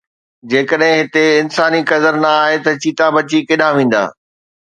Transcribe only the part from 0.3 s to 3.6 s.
جيڪڏهن هتي انساني قدر نه آهي ته چيتا بچي